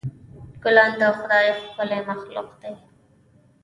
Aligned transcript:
ګلان 0.63 0.91
د 0.99 1.01
خدای 1.17 1.47
ښکلی 1.59 1.99
مخلوق 2.09 2.47
دی. 2.61 2.73